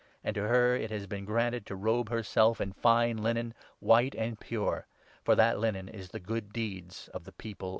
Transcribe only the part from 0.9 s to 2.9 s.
been granted to robe 8 herself in